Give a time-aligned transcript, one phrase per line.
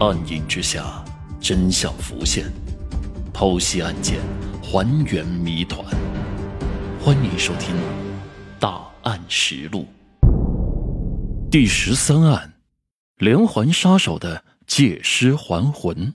[0.00, 1.04] 暗影之下，
[1.42, 2.50] 真相浮现，
[3.34, 4.18] 剖析案件，
[4.62, 5.84] 还原谜团。
[6.98, 7.76] 欢迎收听
[8.58, 9.86] 《大案实录》
[11.50, 12.54] 第十三案：
[13.18, 16.14] 连环杀手的借尸还魂。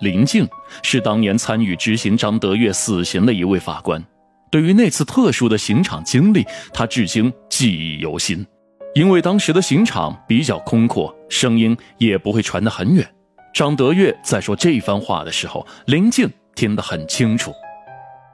[0.00, 0.48] 林静
[0.82, 4.02] 是当年参与执行张德月死刑的一位法官，
[4.50, 8.46] 对于那次特殊的刑场经历，他至今记忆犹新。
[8.94, 13.06] 因为当时的刑场比较空阔，声音也不会传得很远。
[13.52, 17.52] 张德月在说这番话的时候，林静听得很清楚。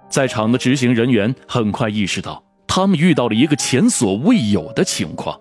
[0.09, 5.39] 在场的执行人员很快意识到，他们遇到了一个前所未有的情况。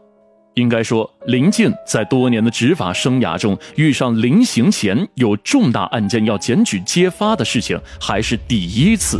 [0.55, 9.19] 应该说，林静在多年的执法生涯中遇上临刑前有重大案件要检举揭发的事情，还是第一次。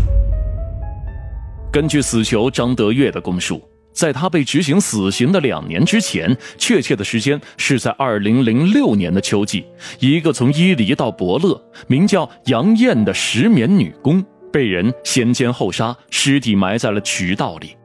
[1.72, 3.62] 根据死囚张德月的供述，
[3.92, 9.66] 在他被执行死刑的两年之前，确切的时间是在二零零六年的秋季，
[10.00, 17.76] 一个从伊犁到伯乐、名叫杨艳的石棉女工被人先奸后杀，尸体埋在了渠道里。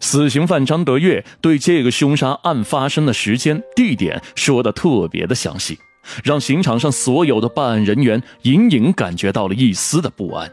[0.00, 5.78] 死刑犯张德月对这个凶杀案发生的时间、地点说的特别的详细，
[6.24, 10.50] 让刑场上所有的办案人员隐隐感觉到了一丝的不安。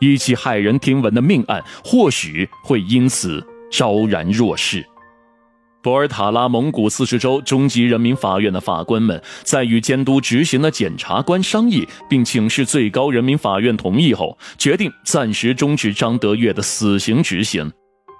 [0.00, 4.84] 一起骇人听闻的命案，或许会因此昭然若市。
[5.82, 17.70] 博尔塔拉蒙古自治州中级人民法院的法官们在与监督执行的检察官商议，并请示最高人民法院同意后，决定暂时终止张德月的死刑执行。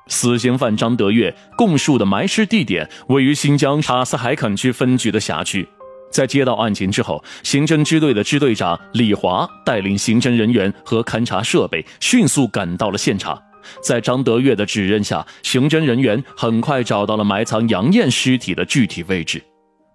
[0.09, 5.67] 死刑犯张德月供述的埋尸地点位于新疆塔斯海垦区分局的辖区。
[6.13, 13.41] 在接到案情之后，刑侦支队的支队长李华带领刑侦人员和勘查设备迅速赶到了现场。
[13.83, 19.43] 在张德月的指认下，刑侦人员很快找到了埋藏杨艳尸体的具体位置：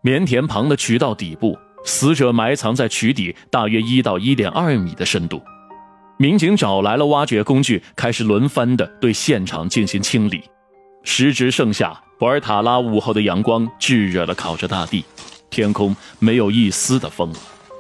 [0.04, 5.42] 棉田旁的渠道底部，死者埋藏在渠底大约一到一点二米的深度。
[6.22, 10.44] 民警找来了挖掘工具，开始轮番的对现场进行清理。
[11.04, 15.04] 时值盛夏，博尔塔拉午后的阳光炙热的烤着大地，
[15.50, 17.34] 天空没有一丝的风，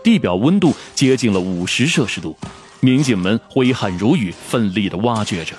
[0.03, 2.35] 地表温度接近了五十摄氏度。
[2.79, 5.53] 民警们挥汗如雨，奋力的挖掘着。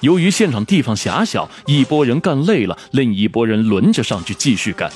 [0.00, 4.92] 由于现场地方狭小，一拨人干累了，另一拨人轮着上去继续干。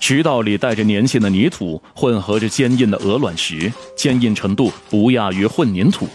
[0.00, 6.08] 渠道里带着粘性的泥土，混合着坚硬的鹅卵石，坚硬程度不亚于混凝土。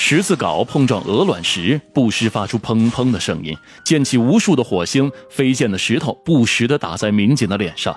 [0.00, 3.54] 十字镐碰撞鹅卵石，不时发出砰砰的声音，
[3.84, 5.10] 溅起无数的火星。
[5.28, 7.94] 飞溅的石头不时地打在民警的脸上，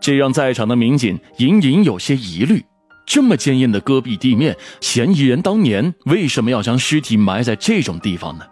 [0.00, 2.64] 这让在场的民警隐隐有些疑虑：
[3.06, 8.44] 这么坚硬的戈壁地面，嫌疑人当年为什么要将尸体埋在这种地方呢？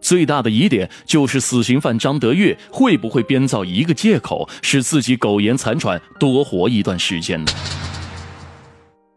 [0.00, 7.52] 最大的疑点就是死刑犯张德月会不会编造一个借口，使自己苟延残喘多活一段时间呢？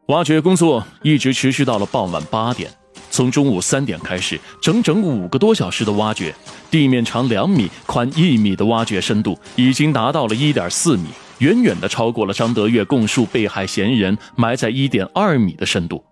[0.09, 2.71] 挖掘工作一直持续到了傍晚八点，
[3.11, 6.33] 从中午三点开始，整整五个多小时的挖掘，
[6.69, 11.07] 地面长两米、宽一米的挖掘深度已经达到了一点四米，
[11.39, 16.03] 远远的超过了张德月供述被害嫌疑人埋在一点二米的深度，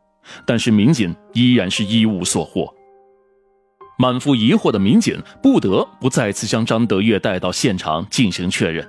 [0.46, 2.74] 但是民警依然是一无所获。
[4.00, 8.88] 满腹疑惑的民警不得不再次将张德月带到现场进行确认。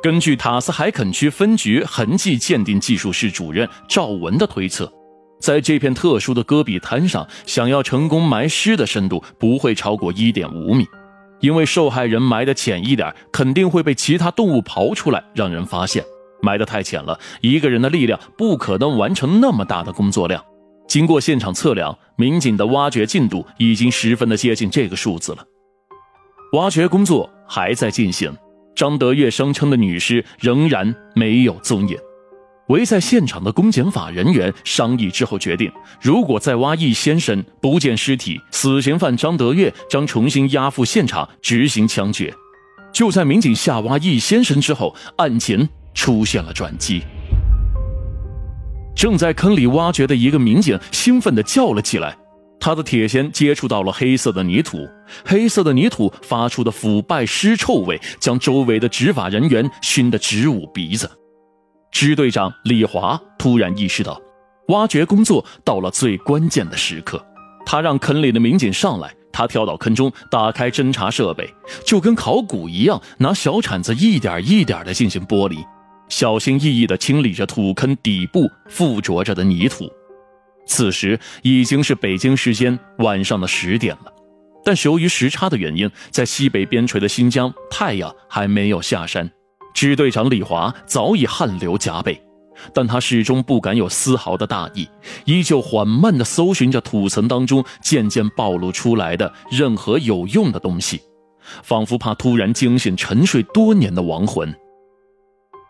[0.00, 4.92] 根据塔斯海垦区分局痕迹鉴定技术室主任赵文的推测，
[5.42, 10.86] 在这片特殊的戈壁滩上，想要成功埋尸的深度不会超过一点五米，
[11.40, 16.00] 因为受害人埋的浅一点，肯定会被其他动物刨出来，让人发现；
[16.42, 20.40] 埋的太浅了，一个人的力量不可能完成那么大的工作量。
[20.86, 25.44] 经过现场测量，民警的挖掘进度已经十分的接近这个数字了。
[26.52, 28.32] 挖掘工作还在进行，
[28.76, 31.98] 张德月声称的女尸仍然没有踪影。
[32.72, 42.32] 围在现场的公检法人员商议之后决定，如果再挖一先生不见尸体，死刑犯张德月将重新押赴现场执行枪决。
[42.90, 47.02] 就在民警下挖易先生之后，案情出现了转机。
[48.96, 52.16] 正在坑里挖掘的一个民警兴奋地叫了起来，
[52.58, 54.88] 他的铁锨接触到了黑色的泥土，
[55.26, 61.10] 黑色的泥土发出的腐败尸臭味将周围的执法人员熏得直捂鼻子。
[61.92, 64.20] 支队长李华突然意识到，
[64.68, 67.24] 挖掘工作到了最关键的时刻，
[67.66, 71.48] 他让坑里的民警上来，他跳到坑中，打开侦查设备，
[71.84, 75.58] 就跟考古一样，拿小铲子一点一点地进行剥离。
[76.08, 79.90] 小心翼翼地清理着土坑底部附着着的泥土，
[80.66, 84.12] 此时已经是北京时间晚上的十点了，
[84.64, 89.30] 但是由于时差的原因，在西北边陲的新疆，太阳还没有下山。
[89.74, 92.20] 支队长李华早已汗流浃背，
[92.74, 94.88] 但他始终不敢有丝毫的大意，
[95.24, 101.00] 依旧缓慢地搜寻着土层当中渐渐暴露出来的任何有用的东西，
[101.62, 104.54] 仿佛怕突然惊醒沉睡多年的亡魂。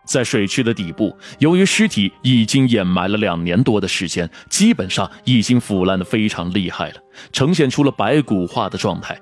[0.05, 6.95] 在水池的底部，由于尸体已经掩埋了两年多的时间，基本上已经腐烂的非常厉害了，
[7.31, 9.17] 呈现出了白骨化的状态。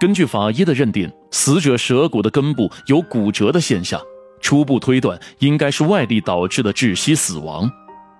[0.00, 4.00] 根据法医的认定，死者舌骨的根部有骨折的现象。
[4.40, 7.70] 初步推断应该是外力导致的窒息死亡。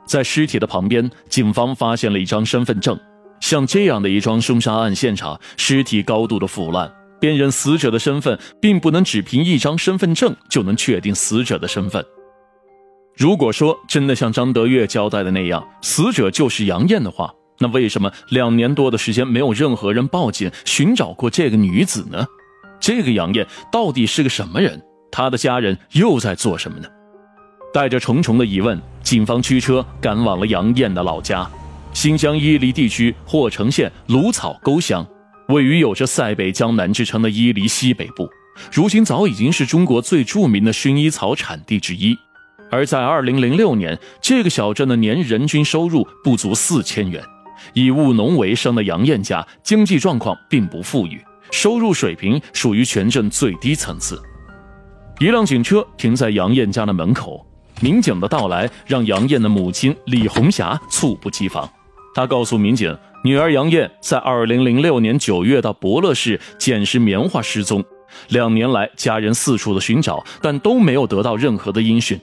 [0.07, 2.99] 在尸体的旁边，警方发现了一张身份证。
[3.41, 6.91] 像这样的一桩凶杀案现场，尸体高度的腐烂，
[7.21, 12.05] 辨认死者的身份，并不能只凭一张身份证就能确定死者的身份。
[13.15, 22.25] 如果说真的像张德月交代的那样，死者就是杨艳的话，那为什么两年多的时间没有任何人报警寻找过这个女子呢？
[22.79, 24.83] 这个杨艳到底是个什么人？
[25.11, 26.89] 他的家人又在做什么呢？
[27.73, 31.47] 带着重重的疑问，警方驱车赶往了杨艳的老家——
[31.93, 35.07] 新疆伊犁地区霍城县芦草沟乡，
[35.49, 38.29] 位于有着“塞北江南”之称的伊犁西北部，
[38.73, 42.17] 如今早已经是中国最著名的薰衣草产地之一。
[42.71, 47.23] 而在2006年，这个小镇的年人均收入不足四千元，
[47.75, 54.21] 以务农为生的杨艳家经济状况并不富裕，收入水平属于全镇最低层次。
[55.19, 57.45] 一辆警车停在杨艳家的门口，
[57.81, 61.67] 民警的到来让杨艳的母亲李红霞猝不及防。
[62.15, 67.83] 她告诉民警，女儿杨艳在2006年9月到博乐市捡拾棉花失踪，
[68.29, 72.21] 两年来家人四处的寻找，但都没有得到任何的音讯。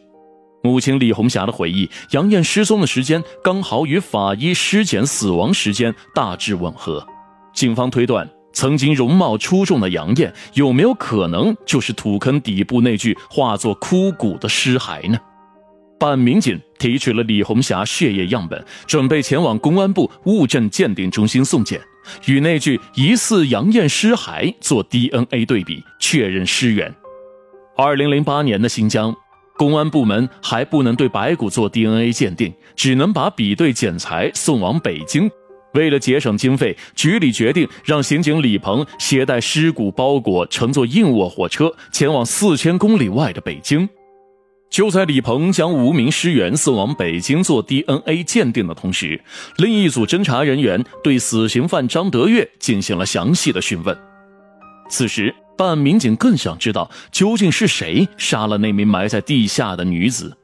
[0.62, 7.04] 母亲李红霞的回忆，杨艳失踪的时间刚好与法医尸检死亡时间大致吻合，
[7.56, 8.30] 警方推断。
[8.54, 15.20] 曾经容貌出众的杨艳，有没有可能就是土坑底部那具化作枯骨的尸骸呢？
[16.00, 21.80] 办案民警提取了李红霞血液样本，准备前往公安部物证鉴定中心送检，
[22.26, 26.94] 与那具疑似杨艳尸骸做 DNA 对比，确认尸源。
[27.78, 29.16] 二零零八年的新疆
[29.58, 35.30] 公安部门还不能对白骨做 DNA 鉴定，只能把比对检材送往北京。
[35.74, 43.88] 为了节省经费，局里决定让刑警李鹏携带尸骨包裹，乘坐硬卧火车前往四千公里外的北京。
[44.70, 49.22] 就在李鹏将无名尸源送往北京做 DNA 鉴定的同时，
[49.58, 53.96] 另一组侦查人员对死刑犯张德月进行了详细的讯问。
[54.90, 60.36] 此时，办案民警更想知道，究竟是谁杀了那名埋在地下的女子。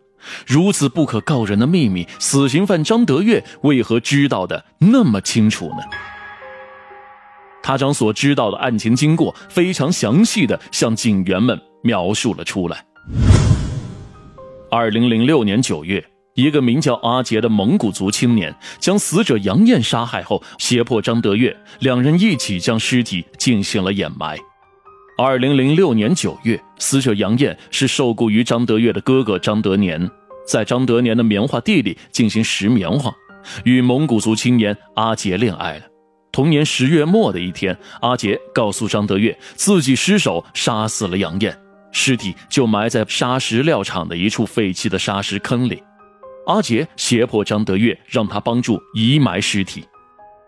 [0.46, 5.78] 如此不可告人的秘密，死刑犯张德月为何知道的那么清楚呢？
[7.62, 12.84] 他将所知道的案情经过非常详细的向警员们描述了出来。
[14.72, 16.04] 二零零六年九月，
[16.36, 24.38] 一个名叫阿杰的蒙古族青年将死者杨艳杀害后，胁迫张德月，两人一起将尸体进行了掩埋。
[25.22, 30.10] 二零零六年九月，死者杨艳是受雇于张德月的哥哥张德年，
[30.48, 33.12] 在张德年的棉花地里进行拾棉花，
[33.66, 35.82] 与蒙古族青年阿杰恋爱了。
[36.32, 41.54] 同年十月末的一天，阿杰告诉张德月自己失手杀死了杨艳，
[41.92, 45.84] 尸体就埋在砂石料厂的一处废弃的砂石坑里。
[46.48, 49.84] 阿杰胁迫张德月让他帮助移埋尸体，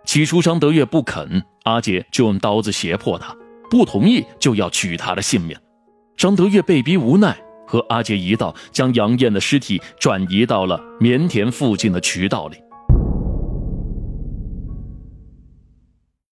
[0.06, 3.36] 起初张德月不肯，阿杰就用刀子胁迫他。
[3.72, 5.58] 不同意就要取他的性命，
[6.18, 7.34] 张德月被逼无奈，
[7.66, 12.58] 和阿杰一道将杨艳的尸体转移到了棉田附近的渠道里。